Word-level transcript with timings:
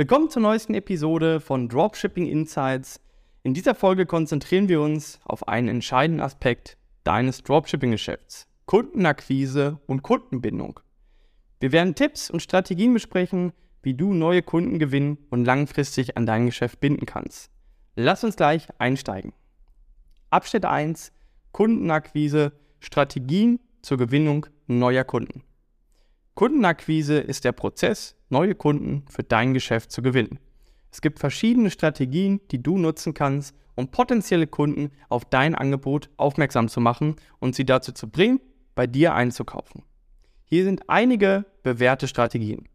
Willkommen 0.00 0.30
zur 0.30 0.40
neuesten 0.40 0.72
Episode 0.72 1.40
von 1.40 1.68
Dropshipping 1.68 2.26
Insights. 2.26 3.02
In 3.42 3.52
dieser 3.52 3.74
Folge 3.74 4.06
konzentrieren 4.06 4.66
wir 4.66 4.80
uns 4.80 5.20
auf 5.24 5.46
einen 5.46 5.68
entscheidenden 5.68 6.22
Aspekt 6.22 6.78
deines 7.04 7.42
Dropshipping-Geschäfts: 7.42 8.48
Kundenakquise 8.64 9.78
und 9.84 10.02
Kundenbindung. 10.02 10.80
Wir 11.60 11.72
werden 11.72 11.94
Tipps 11.94 12.30
und 12.30 12.40
Strategien 12.40 12.94
besprechen, 12.94 13.52
wie 13.82 13.92
du 13.92 14.14
neue 14.14 14.40
Kunden 14.40 14.78
gewinnen 14.78 15.18
und 15.28 15.44
langfristig 15.44 16.16
an 16.16 16.24
dein 16.24 16.46
Geschäft 16.46 16.80
binden 16.80 17.04
kannst. 17.04 17.50
Lass 17.94 18.24
uns 18.24 18.36
gleich 18.36 18.68
einsteigen. 18.78 19.34
Abschnitt 20.30 20.64
1: 20.64 21.12
Kundenakquise, 21.52 22.52
Strategien 22.78 23.60
zur 23.82 23.98
Gewinnung 23.98 24.46
neuer 24.66 25.04
Kunden. 25.04 25.42
Kundenakquise 26.40 27.18
ist 27.18 27.44
der 27.44 27.52
Prozess, 27.52 28.16
neue 28.30 28.54
Kunden 28.54 29.04
für 29.10 29.22
dein 29.22 29.52
Geschäft 29.52 29.92
zu 29.92 30.00
gewinnen. 30.00 30.38
Es 30.90 31.02
gibt 31.02 31.18
verschiedene 31.18 31.68
Strategien, 31.68 32.40
die 32.50 32.62
du 32.62 32.78
nutzen 32.78 33.12
kannst, 33.12 33.54
um 33.74 33.90
potenzielle 33.90 34.46
Kunden 34.46 34.90
auf 35.10 35.26
dein 35.26 35.54
Angebot 35.54 36.08
aufmerksam 36.16 36.68
zu 36.68 36.80
machen 36.80 37.16
und 37.40 37.54
sie 37.54 37.66
dazu 37.66 37.92
zu 37.92 38.08
bringen, 38.08 38.40
bei 38.74 38.86
dir 38.86 39.12
einzukaufen. 39.12 39.82
Hier 40.46 40.64
sind 40.64 40.88
einige 40.88 41.44
bewährte 41.62 42.08
Strategien. 42.08 42.70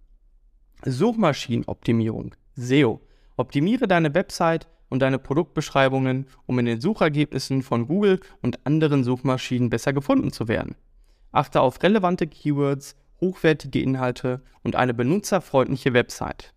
Suchmaschinenoptimierung, 0.86 2.36
SEO. 2.56 3.02
Optimiere 3.36 3.88
deine 3.88 4.14
Website 4.14 4.68
und 4.90 5.00
deine 5.00 5.18
Produktbeschreibungen, 5.18 6.28
um 6.45 6.59
in 6.59 6.68
den 6.68 6.82
Suchergebnissen 6.82 7.64
von 7.64 7.88
Google 7.88 8.20
und 8.44 8.64
anderen 8.68 9.04
Suchmaschinen 9.04 9.72
besser 9.72 9.92
gefunden 9.92 10.32
zu 10.32 10.48
werden. 10.48 10.76
Achte 11.32 11.62
auf 11.62 11.82
relevante 11.82 12.28
Keywords 12.28 12.95
hochwertige 13.22 13.82
Inhalte 13.82 14.42
und 14.64 14.76
eine 14.76 14.94
benutzerfreundliche 14.94 15.94
Website. 15.94 16.54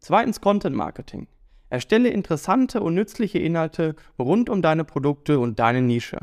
Zweitens 0.00 0.40
Content 0.40 0.76
Marketing. 0.76 1.28
Erstelle 1.70 2.10
interessante 2.10 2.80
und 2.80 2.94
nützliche 2.94 3.38
Inhalte 3.38 3.96
rund 4.18 4.48
um 4.50 4.62
deine 4.62 4.84
Produkte 4.84 5.38
und 5.38 5.58
deine 5.58 5.82
Nische. 5.82 6.18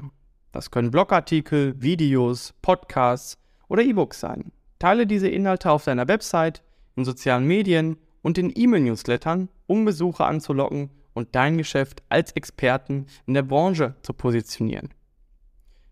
Das 0.51 0.71
können 0.71 0.91
Blogartikel, 0.91 1.81
Videos, 1.81 2.53
Podcasts 2.61 3.37
oder 3.67 3.83
E-Books 3.83 4.19
sein. 4.19 4.51
Teile 4.79 5.07
diese 5.07 5.27
Inhalte 5.27 5.71
auf 5.71 5.85
deiner 5.85 6.07
Website, 6.07 6.63
in 6.95 7.05
sozialen 7.05 7.45
Medien 7.45 7.97
und 8.21 8.37
in 8.37 8.51
E-Mail-Newslettern, 8.53 9.49
um 9.67 9.85
Besucher 9.85 10.25
anzulocken 10.27 10.89
und 11.13 11.35
dein 11.35 11.57
Geschäft 11.57 12.03
als 12.09 12.31
Experten 12.33 13.07
in 13.25 13.33
der 13.33 13.43
Branche 13.43 13.95
zu 14.01 14.13
positionieren. 14.13 14.93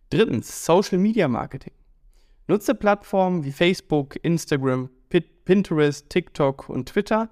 Drittens 0.09 0.65
Social 0.65 0.97
Media 0.97 1.27
Marketing. 1.27 1.73
Nutze 2.49 2.73
Plattformen 2.73 3.43
wie 3.43 3.51
Facebook, 3.51 4.15
Instagram, 4.23 4.89
Pinterest, 5.45 6.09
TikTok 6.09 6.67
und 6.67 6.89
Twitter, 6.89 7.29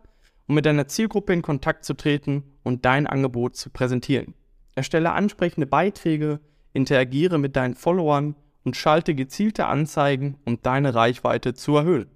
um 0.48 0.54
mit 0.54 0.68
deiner 0.68 0.88
Zielgruppe 0.88 1.34
in 1.34 1.42
Kontakt 1.42 1.86
zu 1.86 1.96
treten 1.96 2.44
und 2.62 2.86
dein 2.86 3.08
Angebot 3.08 3.56
zu 3.56 3.72
präsentieren. 3.72 4.36
Erstelle 4.76 5.14
ansprechende 5.14 5.66
Beiträge, 5.66 6.40
interagiere 6.72 7.40
mit 7.40 7.56
deinen 7.56 7.74
Followern 7.74 8.36
und 8.64 8.76
schalte 8.78 9.16
gezielte 9.16 9.66
Anzeigen, 9.66 10.38
um 10.46 10.62
deine 10.62 10.94
Reichweite 10.94 11.56
zu 11.56 11.78
erhöhen. 11.78 12.12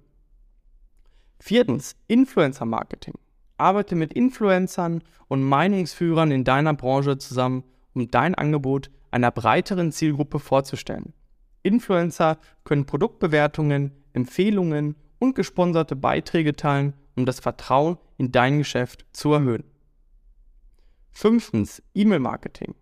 Viertens, 1.40 1.96
Influencer 2.06 2.66
Marketing. 2.66 3.14
Arbeite 3.56 3.96
mit 3.96 4.12
Influencern 4.12 5.02
und 5.26 5.42
Meinungsführern 5.42 6.30
in 6.30 6.44
deiner 6.44 6.74
Branche 6.74 7.18
zusammen, 7.18 7.64
um 7.94 8.08
dein 8.12 8.36
Angebot 8.36 8.90
einer 9.10 9.32
breiteren 9.32 9.90
Zielgruppe 9.90 10.38
vorzustellen. 10.38 11.14
Influencer 11.62 12.38
können 12.64 12.86
Produktbewertungen, 12.86 13.92
Empfehlungen 14.12 14.96
und 15.18 15.34
gesponserte 15.34 15.96
Beiträge 15.96 16.56
teilen, 16.56 16.94
um 17.14 17.26
das 17.26 17.40
Vertrauen 17.40 17.98
in 18.18 18.32
dein 18.32 18.58
Geschäft 18.58 19.06
zu 19.12 19.32
erhöhen. 19.32 19.64
Fünftens, 21.12 21.82
E-Mail-Marketing. 21.94 22.74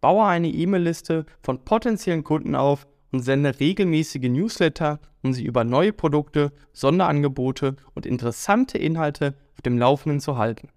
Baue 0.00 0.24
eine 0.24 0.48
E-Mail-Liste 0.48 1.26
von 1.42 1.64
potenziellen 1.64 2.24
Kunden 2.24 2.54
auf 2.54 2.86
und 3.12 3.20
sende 3.20 3.60
regelmäßige 3.60 4.28
Newsletter, 4.28 5.00
um 5.22 5.32
sie 5.32 5.44
über 5.44 5.64
neue 5.64 5.92
Produkte, 5.92 6.52
Sonderangebote 6.72 7.76
und 7.94 8.06
interessante 8.06 8.78
Inhalte 8.78 9.34
auf 9.52 9.62
dem 9.62 9.78
Laufenden 9.78 10.20
zu 10.20 10.38
halten. 10.38 10.68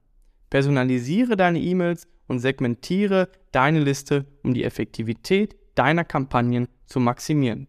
Personalisiere 0.50 1.38
deine 1.38 1.60
E-Mails 1.60 2.08
und 2.28 2.40
segmentiere 2.40 3.30
deine 3.52 3.80
Liste, 3.80 4.26
um 4.44 4.54
die 4.54 4.64
Effektivität 4.64 5.56
deiner 5.76 6.04
Kampagnen 6.04 6.68
zu 6.86 7.00
maximieren. 7.00 7.68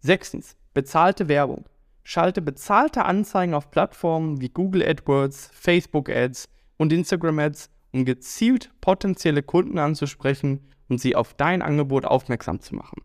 Sechstens, 0.00 0.56
bezahlte 0.74 1.28
Werbung. 1.28 1.68
Schalte 2.04 2.42
bezahlte 2.42 3.04
Anzeigen 3.04 3.54
auf 3.54 3.70
Plattformen 3.70 4.40
wie 4.40 4.48
Google 4.48 4.82
AdWords, 4.82 5.50
Facebook 5.52 6.08
Ads 6.10 6.48
und 6.76 6.92
Instagram 6.92 7.38
Ads, 7.38 7.70
um 7.92 8.04
gezielt 8.04 8.72
potenzielle 8.80 9.42
Kunden 9.42 9.78
anzusprechen 9.78 10.68
und 10.88 10.98
sie 10.98 11.14
auf 11.14 11.34
dein 11.34 11.62
Angebot 11.62 12.04
aufmerksam 12.04 12.60
zu 12.60 12.74
machen. 12.74 13.02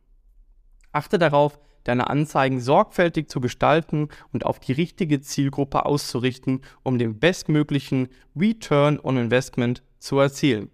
Achte 0.92 1.20
darauf, 1.20 1.60
deine 1.84 2.10
Anzeigen 2.10 2.60
sorgfältig 2.60 3.30
zu 3.30 3.40
gestalten 3.40 4.10
und 4.34 4.46
auf 4.46 4.60
die 4.60 4.74
richtige 4.74 5.22
Zielgruppe 5.22 5.86
auszurichten, 5.86 6.62
um 6.84 6.98
den 6.98 7.20
bestmöglichen 7.20 8.10
Return 8.36 9.00
on 9.00 9.18
Investment 9.18 9.84
zu 10.00 10.20
erzielen. 10.20 10.70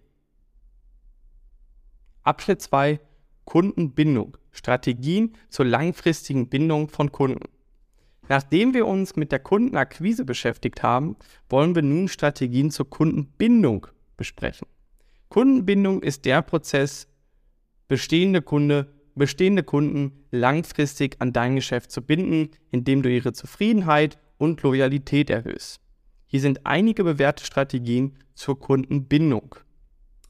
Abschnitt 2.24 2.62
2 2.62 3.00
Kundenbindung. 3.46 4.38
Strategien 4.52 5.34
zur 5.50 5.66
langfristigen 5.66 6.48
Bindung 6.48 6.88
von 6.88 7.12
Kunden. 7.12 7.50
Nachdem 8.30 8.74
wir 8.74 8.88
uns 8.88 9.16
mit 9.16 9.32
der 9.32 9.40
Kundenakquise 9.40 10.24
beschäftigt 10.24 10.84
haben, 10.84 11.18
wollen 11.50 11.76
wir 11.76 11.82
nun 11.82 12.08
Strategien 12.08 12.72
zur 12.72 12.90
Kundenbindung 12.90 13.88
besprechen. 14.16 14.68
Kundenbindung 15.28 16.02
ist 16.02 16.24
der 16.26 16.42
Prozess, 16.42 17.08
bestehende, 17.88 18.42
Kunde, 18.42 18.94
bestehende 19.16 19.64
Kunden 19.64 20.24
langfristig 20.32 21.18
an 21.20 21.34
dein 21.34 21.56
Geschäft 21.56 21.92
zu 21.92 22.02
binden, 22.02 22.52
indem 22.72 23.02
du 23.02 23.10
ihre 23.10 23.34
Zufriedenheit 23.34 24.18
und 24.38 24.62
Loyalität 24.62 25.30
erhöhst. 25.30 25.82
Hier 26.26 26.40
sind 26.40 26.66
einige 26.66 27.04
bewährte 27.04 27.46
Strategien 27.46 28.18
zur 28.36 28.60
Kundenbindung. 28.60 29.56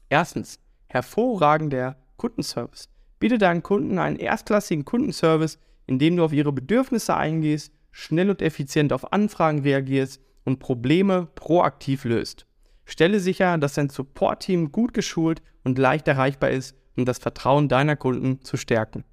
Erstens, 0.08 0.58
hervorragender 0.94 1.96
Kundenservice. 2.16 2.88
Biete 3.18 3.36
deinen 3.36 3.62
Kunden 3.62 3.98
einen 3.98 4.16
erstklassigen 4.16 4.84
Kundenservice, 4.84 5.58
indem 5.86 6.16
du 6.16 6.24
auf 6.24 6.32
ihre 6.32 6.52
Bedürfnisse 6.52 7.16
eingehst, 7.16 7.72
schnell 7.90 8.30
und 8.30 8.40
effizient 8.40 8.92
auf 8.92 9.12
Anfragen 9.12 9.60
reagierst 9.60 10.20
und 10.44 10.60
Probleme 10.60 11.26
proaktiv 11.34 12.04
löst. 12.04 12.46
Stelle 12.84 13.18
sicher, 13.18 13.58
dass 13.58 13.74
dein 13.74 13.88
Support-Team 13.88 14.72
gut 14.72 14.94
geschult 14.94 15.42
und 15.64 15.78
leicht 15.78 16.06
erreichbar 16.06 16.50
ist, 16.50 16.76
um 16.96 17.04
das 17.04 17.18
Vertrauen 17.18 17.68
deiner 17.68 17.96
Kunden 17.96 18.42
zu 18.42 18.56
stärken. 18.56 19.04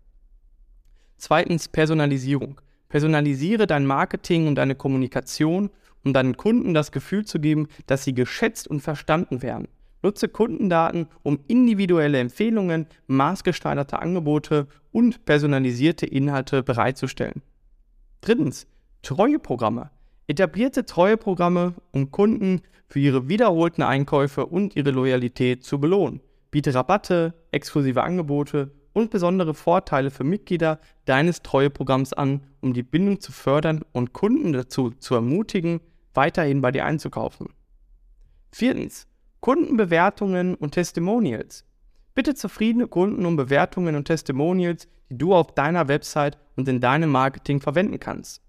Zweitens 1.18 1.68
Personalisierung. 1.68 2.62
Personalisiere 2.90 3.68
dein 3.68 3.86
Marketing 3.86 4.48
und 4.48 4.56
deine 4.56 4.76
Kommunikation, 4.76 5.70
um 6.04 6.14
deinen 6.14 6.36
Kunden 6.36 6.74
das 6.74 6.92
Gefühl 6.92 7.26
zu 7.26 7.40
geben, 7.40 7.68
dass 7.88 8.04
sie 8.04 8.14
geschätzt 8.14 8.68
und 8.68 8.82
verstanden 8.82 9.42
werden. 9.42 9.68
Nutze 10.04 10.28
Kundendaten, 10.28 11.08
um 11.24 11.40
individuelle 11.48 12.20
Empfehlungen, 12.20 12.88
maßgeschneiderte 13.08 14.00
Angebote 14.00 14.68
und 14.92 15.26
personalisierte 15.26 16.06
Inhalte 16.06 16.64
bereitzustellen. 16.64 17.42
Drittens, 18.22 18.68
Treueprogramme. 19.04 19.90
Etablierte 20.28 20.86
Treueprogramme, 20.86 21.74
um 21.92 22.12
Kunden 22.12 22.62
für 22.88 23.00
ihre 23.00 23.28
wiederholten 23.28 23.82
Einkäufe 23.84 24.46
und 24.46 24.76
ihre 24.76 24.92
Loyalität 24.92 25.64
zu 25.64 25.80
belohnen. 25.80 26.22
Biete 26.52 26.74
Rabatte, 26.74 27.34
exklusive 27.52 28.04
Angebote 28.04 28.72
und 28.94 29.10
besondere 29.10 29.54
Vorteile 29.54 30.12
für 30.12 30.24
Mitglieder 30.24 30.80
deines 31.06 31.42
Treueprogramms 31.42 32.14
an, 32.14 32.42
um 32.60 32.74
die 32.74 32.84
Bindung 32.84 33.20
zu 33.20 33.32
fördern 33.32 33.84
und 33.94 34.14
Kunden 34.14 34.54
dazu 34.54 34.92
zu 34.92 35.16
ermutigen, 35.16 35.80
weiterhin 36.14 36.62
bei 36.62 36.72
dir 36.72 36.86
einzukaufen. 36.86 37.48
Viertens, 38.52 39.08
Kundenbewertungen 39.42 40.54
und 40.54 40.72
Testimonials. 40.72 41.66
Bitte 42.14 42.36
zufriedene 42.36 42.88
Kunden 42.88 43.26
um 43.26 43.36
Bewertungen 43.36 43.96
und 43.96 44.06
Testimonials, 44.06 44.88
die 45.10 45.18
du 45.18 45.34
auf 45.34 45.56
deiner 45.56 45.88
Website 45.88 46.38
und 46.56 46.68
in 46.68 46.80
deinem 46.80 47.10
Marketing 47.10 47.60
verwenden 47.60 48.00
kannst. 48.00 48.44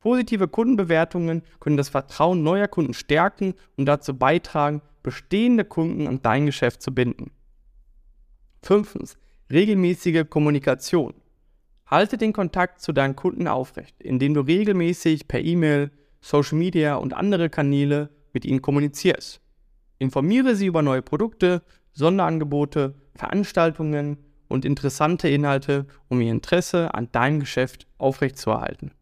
Positive 0.00 0.48
Kundenbewertungen 0.48 1.42
können 1.60 1.76
das 1.76 1.90
Vertrauen 1.90 2.42
neuer 2.42 2.68
Kunden 2.68 2.94
stärken 2.94 3.52
und 3.76 3.84
dazu 3.84 4.16
beitragen, 4.16 4.80
bestehende 5.02 5.66
Kunden 5.66 6.06
an 6.06 6.22
dein 6.22 6.46
Geschäft 6.46 6.80
zu 6.80 6.94
binden. 6.94 7.32
Fünftens. 8.62 9.18
Regelmäßige 9.52 10.24
Kommunikation. 10.30 11.12
Halte 11.84 12.16
den 12.16 12.32
Kontakt 12.32 12.80
zu 12.80 12.92
deinen 12.92 13.14
Kunden 13.14 13.46
aufrecht, 13.46 13.94
indem 14.00 14.32
du 14.32 14.40
regelmäßig 14.40 15.28
per 15.28 15.40
E-Mail, 15.40 15.90
Social 16.22 16.56
Media 16.56 16.94
und 16.94 17.12
andere 17.12 17.50
Kanäle 17.50 18.08
mit 18.32 18.46
ihnen 18.46 18.62
kommunizierst. 18.62 19.42
Informiere 20.00 20.56
sie 20.56 20.64
über 20.64 20.80
neue 20.80 21.02
Produkte, 21.02 21.62
Sonderangebote, 21.92 22.94
Veranstaltungen 23.14 24.16
und 24.48 24.64
interessante 24.64 25.28
Inhalte, 25.28 25.86
um 26.08 26.22
ihr 26.22 26.32
Interesse 26.32 26.94
an 26.94 27.12
deinem 27.12 27.38
Geschäft 27.38 27.86
aufrechtzuerhalten. 27.98 28.92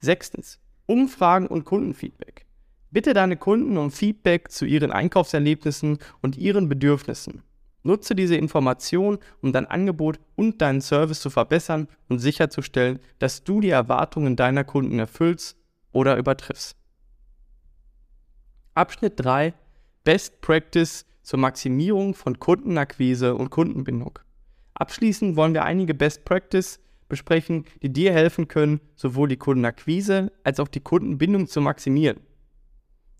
Sechstens. 0.00 0.58
Umfragen 0.86 1.46
und 1.46 1.66
Kundenfeedback. 1.66 2.46
Bitte 2.90 3.12
deine 3.12 3.36
Kunden 3.36 3.76
um 3.76 3.90
Feedback 3.90 4.50
zu 4.50 4.64
ihren 4.64 4.92
Einkaufserlebnissen 4.92 5.98
und 6.22 6.38
ihren 6.38 6.70
Bedürfnissen. 6.70 7.42
Nutze 7.82 8.14
diese 8.14 8.36
Information, 8.36 9.18
um 9.42 9.52
dein 9.52 9.66
Angebot 9.66 10.18
und 10.36 10.62
deinen 10.62 10.80
Service 10.80 11.20
zu 11.20 11.28
verbessern 11.28 11.86
und 12.08 12.18
sicherzustellen, 12.18 12.98
dass 13.18 13.44
du 13.44 13.60
die 13.60 13.68
Erwartungen 13.68 14.36
deiner 14.36 14.64
Kunden 14.64 14.98
erfüllst 14.98 15.58
oder 15.92 16.16
übertriffst. 16.16 16.76
Abschnitt 18.74 19.14
3 19.16 19.52
Best 20.06 20.40
Practice 20.40 21.04
zur 21.24 21.40
Maximierung 21.40 22.14
von 22.14 22.38
Kundenakquise 22.38 23.34
und 23.34 23.50
Kundenbindung. 23.50 24.20
Abschließend 24.74 25.34
wollen 25.34 25.52
wir 25.52 25.64
einige 25.64 25.94
Best 25.94 26.24
Practice 26.24 26.78
besprechen, 27.08 27.64
die 27.82 27.92
dir 27.92 28.12
helfen 28.12 28.46
können, 28.46 28.80
sowohl 28.94 29.26
die 29.26 29.36
Kundenakquise 29.36 30.30
als 30.44 30.60
auch 30.60 30.68
die 30.68 30.78
Kundenbindung 30.78 31.48
zu 31.48 31.60
maximieren. 31.60 32.20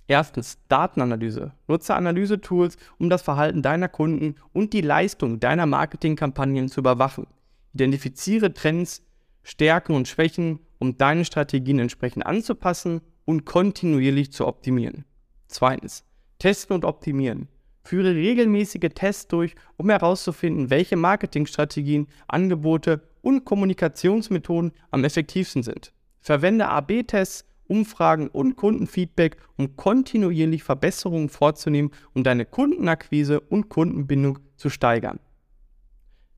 Erstens 0.06 0.58
Datenanalyse. 0.68 1.54
Nutze 1.66 1.96
Analyse-Tools, 1.96 2.76
um 2.98 3.10
das 3.10 3.22
Verhalten 3.22 3.62
deiner 3.62 3.88
Kunden 3.88 4.36
und 4.52 4.72
die 4.72 4.80
Leistung 4.80 5.40
deiner 5.40 5.66
Marketingkampagnen 5.66 6.68
zu 6.68 6.78
überwachen. 6.78 7.26
Identifiziere 7.74 8.54
Trends, 8.54 9.02
Stärken 9.42 9.96
und 9.96 10.06
Schwächen, 10.06 10.60
um 10.78 10.96
deine 10.96 11.24
Strategien 11.24 11.80
entsprechend 11.80 12.24
anzupassen 12.24 13.00
und 13.24 13.44
kontinuierlich 13.44 14.30
zu 14.30 14.46
optimieren. 14.46 15.04
Zweitens 15.48 16.05
Testen 16.38 16.74
und 16.74 16.84
optimieren. 16.84 17.48
Führe 17.84 18.14
regelmäßige 18.14 18.90
Tests 18.94 19.28
durch, 19.28 19.54
um 19.76 19.88
herauszufinden, 19.90 20.70
welche 20.70 20.96
Marketingstrategien, 20.96 22.08
Angebote 22.26 23.02
und 23.22 23.44
Kommunikationsmethoden 23.44 24.72
am 24.90 25.04
effektivsten 25.04 25.62
sind. 25.62 25.92
Verwende 26.20 26.68
AB-Tests, 26.68 27.44
Umfragen 27.68 28.28
und 28.28 28.56
Kundenfeedback, 28.56 29.36
um 29.56 29.76
kontinuierlich 29.76 30.62
Verbesserungen 30.62 31.28
vorzunehmen 31.28 31.90
und 32.14 32.26
deine 32.26 32.44
Kundenakquise 32.44 33.40
und 33.40 33.68
Kundenbindung 33.68 34.38
zu 34.56 34.70
steigern. 34.70 35.20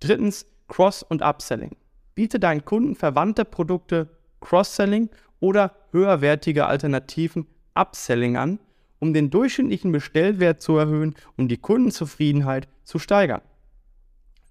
Drittens, 0.00 0.46
Cross- 0.68 1.02
und 1.02 1.22
Upselling. 1.22 1.76
Biete 2.14 2.38
deinen 2.38 2.64
Kunden 2.64 2.94
verwandte 2.94 3.44
Produkte, 3.44 4.10
Cross-Selling 4.40 5.08
oder 5.40 5.74
höherwertige 5.92 6.66
Alternativen, 6.66 7.46
Upselling 7.74 8.36
an, 8.36 8.58
um 8.98 9.14
den 9.14 9.30
durchschnittlichen 9.30 9.92
Bestellwert 9.92 10.60
zu 10.62 10.76
erhöhen 10.76 11.14
und 11.36 11.48
die 11.48 11.58
Kundenzufriedenheit 11.58 12.68
zu 12.84 12.98
steigern. 12.98 13.42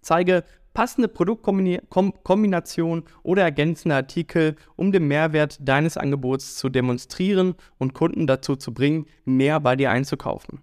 Zeige 0.02 0.44
passende 0.74 1.08
Produktkombination 1.08 3.04
oder 3.24 3.42
ergänzende 3.42 3.96
Artikel, 3.96 4.56
um 4.76 4.92
den 4.92 5.08
Mehrwert 5.08 5.58
deines 5.60 5.98
Angebots 5.98 6.56
zu 6.56 6.70
demonstrieren 6.70 7.56
und 7.80 7.96
Kunden 7.96 8.28
dazu 8.28 8.56
zu 8.56 8.74
bringen, 8.74 9.08
mehr 9.26 9.60
bei 9.60 9.76
dir 9.76 9.90
einzukaufen. 9.90 10.62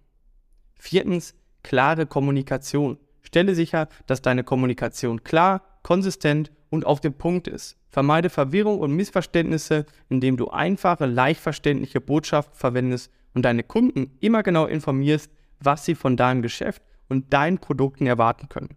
Viertens, 0.78 1.34
klare 1.64 2.06
Kommunikation. 2.06 2.98
Stelle 3.22 3.56
sicher, 3.56 3.88
dass 4.06 4.22
deine 4.22 4.44
Kommunikation 4.44 5.24
klar, 5.24 5.62
konsistent 5.82 6.52
und 6.70 6.86
auf 6.86 7.00
den 7.00 7.14
Punkt 7.14 7.48
ist. 7.48 7.76
Vermeide 7.88 8.30
Verwirrung 8.30 8.78
und 8.78 8.94
Missverständnisse, 8.94 9.84
indem 10.08 10.36
du 10.36 10.48
einfache, 10.48 11.06
leicht 11.06 11.40
verständliche 11.40 12.00
Botschaften 12.00 12.56
verwendest 12.56 13.10
und 13.34 13.44
deine 13.44 13.62
Kunden 13.62 14.16
immer 14.20 14.42
genau 14.42 14.66
informierst, 14.66 15.30
was 15.60 15.84
sie 15.84 15.94
von 15.94 16.16
deinem 16.16 16.42
Geschäft 16.42 16.82
und 17.08 17.32
deinen 17.32 17.58
Produkten 17.58 18.06
erwarten 18.06 18.48
können. 18.48 18.76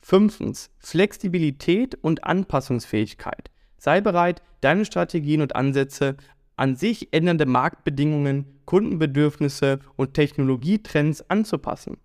Fünftens, 0.00 0.70
Flexibilität 0.78 1.96
und 1.96 2.24
Anpassungsfähigkeit. 2.24 3.50
Sei 3.78 4.00
bereit, 4.00 4.42
deine 4.60 4.84
Strategien 4.84 5.42
und 5.42 5.56
Ansätze 5.56 6.16
an 6.56 6.76
sich 6.76 7.12
ändernde 7.12 7.46
Marktbedingungen, 7.46 8.60
Kundenbedürfnisse 8.64 9.78
und 9.96 10.14
Technologietrends 10.14 11.28
anzupassen. 11.30 11.98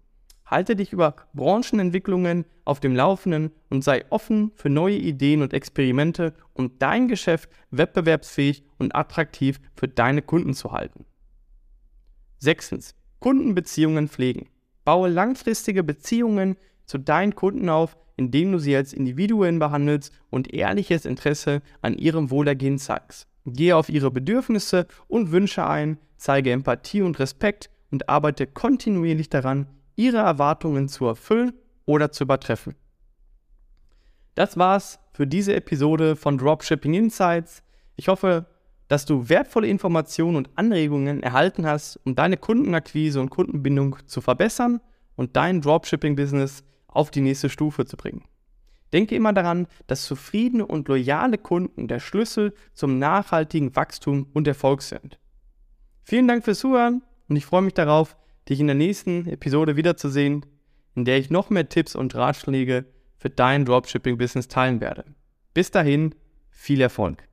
Halte 0.45 0.75
dich 0.75 0.93
über 0.93 1.15
Branchenentwicklungen 1.33 2.45
auf 2.63 2.79
dem 2.79 2.95
Laufenden 2.95 3.51
und 3.69 3.83
sei 3.83 4.05
offen 4.11 4.51
für 4.55 4.69
neue 4.69 4.97
Ideen 4.97 5.41
und 5.41 5.53
Experimente, 5.53 6.33
um 6.53 6.77
dein 6.77 7.07
Geschäft 7.07 7.49
wettbewerbsfähig 7.71 8.63
und 8.77 8.95
attraktiv 8.95 9.59
für 9.75 9.87
deine 9.87 10.21
Kunden 10.21 10.53
zu 10.53 10.71
halten. 10.71 11.05
Sechstens, 12.43 12.93
Kundenbeziehungen 13.19 14.09
pflegen. 14.09 14.49
Baue 14.83 15.07
langfristige 15.07 15.81
Beziehungen 15.81 16.57
zu 16.85 16.97
deinen 16.97 17.35
Kunden 17.35 17.69
auf, 17.69 17.95
indem 18.17 18.51
du 18.51 18.59
sie 18.59 18.75
als 18.75 18.91
Individuen 18.91 19.59
behandelst 19.59 20.13
und 20.29 20.53
ehrliches 20.53 21.05
Interesse 21.05 21.61
an 21.81 21.97
ihrem 21.97 22.31
Wohlergehen 22.31 22.77
zeigst. 22.79 23.27
Gehe 23.45 23.77
auf 23.77 23.87
ihre 23.87 24.11
Bedürfnisse 24.11 24.87
und 25.07 25.31
Wünsche 25.31 25.65
ein, 25.65 25.97
zeige 26.17 26.51
Empathie 26.51 27.01
und 27.01 27.17
Respekt 27.17 27.69
und 27.91 28.09
arbeite 28.09 28.45
kontinuierlich 28.45 29.29
daran, 29.29 29.67
ihre 29.95 30.17
Erwartungen 30.17 30.89
zu 30.89 31.05
erfüllen 31.05 31.53
oder 31.85 32.11
zu 32.11 32.25
übertreffen. 32.25 32.75
Das 34.35 34.57
war's 34.57 34.99
für 35.13 35.27
diese 35.27 35.55
Episode 35.55 36.17
von 36.17 36.37
Dropshipping 36.37 36.93
Insights. 36.93 37.63
Ich 37.95 38.09
hoffe, 38.09 38.47
dass 38.93 39.05
du 39.05 39.27
wertvolle 39.27 39.65
Informationen 39.65 40.35
und 40.35 40.51
Anregungen 40.53 41.23
erhalten 41.23 41.65
hast, 41.65 41.99
um 42.05 42.13
deine 42.13 42.37
Kundenakquise 42.37 43.19
und 43.19 43.31
Kundenbindung 43.31 43.97
zu 44.05 44.21
verbessern 44.21 44.81
und 45.15 45.35
dein 45.35 45.61
Dropshipping-Business 45.61 46.63
auf 46.85 47.09
die 47.09 47.21
nächste 47.21 47.49
Stufe 47.49 47.85
zu 47.85 47.97
bringen. 47.97 48.25
Denke 48.93 49.15
immer 49.15 49.33
daran, 49.33 49.65
dass 49.87 50.05
zufriedene 50.05 50.67
und 50.67 50.87
loyale 50.89 51.39
Kunden 51.39 51.87
der 51.87 51.99
Schlüssel 51.99 52.53
zum 52.75 52.99
nachhaltigen 52.99 53.75
Wachstum 53.75 54.27
und 54.31 54.47
Erfolg 54.47 54.83
sind. 54.83 55.17
Vielen 56.03 56.27
Dank 56.27 56.45
fürs 56.45 56.59
Zuhören 56.59 57.01
und 57.27 57.35
ich 57.35 57.47
freue 57.47 57.63
mich 57.63 57.73
darauf, 57.73 58.15
dich 58.47 58.59
in 58.59 58.67
der 58.67 58.75
nächsten 58.75 59.27
Episode 59.27 59.75
wiederzusehen, 59.75 60.45
in 60.93 61.05
der 61.05 61.17
ich 61.17 61.31
noch 61.31 61.49
mehr 61.49 61.67
Tipps 61.67 61.95
und 61.95 62.13
Ratschläge 62.13 62.85
für 63.17 63.31
dein 63.31 63.65
Dropshipping-Business 63.65 64.49
teilen 64.49 64.81
werde. 64.81 65.05
Bis 65.55 65.71
dahin, 65.71 66.13
viel 66.51 66.79
Erfolg! 66.79 67.27